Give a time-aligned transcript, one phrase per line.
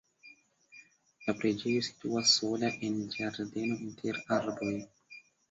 [1.25, 4.75] La preĝejo situas sola en ĝardeno inter arboj.